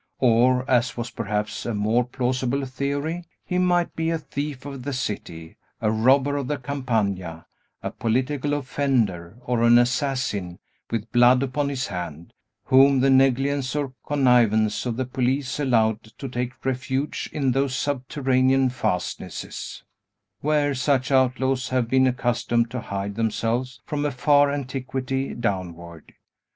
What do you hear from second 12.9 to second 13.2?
the